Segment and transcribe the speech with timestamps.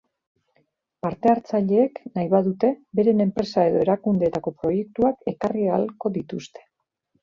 [1.05, 6.71] Parte-hartzaileek, nahi badute, beren enpresa edo erakundeetako proiektuak ekarri ahalko dituzte.